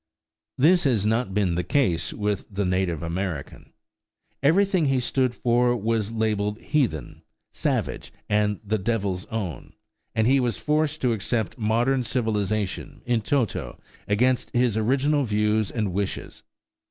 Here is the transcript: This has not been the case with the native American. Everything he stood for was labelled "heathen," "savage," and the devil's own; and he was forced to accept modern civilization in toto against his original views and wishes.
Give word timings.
This 0.57 0.85
has 0.85 1.05
not 1.05 1.31
been 1.31 1.53
the 1.53 1.63
case 1.63 2.11
with 2.11 2.47
the 2.49 2.65
native 2.65 3.03
American. 3.03 3.71
Everything 4.41 4.85
he 4.85 4.99
stood 4.99 5.35
for 5.35 5.77
was 5.77 6.11
labelled 6.11 6.57
"heathen," 6.59 7.21
"savage," 7.51 8.11
and 8.27 8.59
the 8.63 8.79
devil's 8.79 9.25
own; 9.27 9.73
and 10.15 10.25
he 10.25 10.39
was 10.39 10.57
forced 10.57 11.01
to 11.01 11.13
accept 11.13 11.59
modern 11.59 12.01
civilization 12.01 13.03
in 13.05 13.21
toto 13.21 13.79
against 14.07 14.49
his 14.55 14.75
original 14.75 15.23
views 15.23 15.69
and 15.69 15.93
wishes. 15.93 16.41